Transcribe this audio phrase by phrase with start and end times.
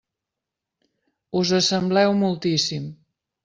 [1.41, 2.93] Us assembleu moltíssim.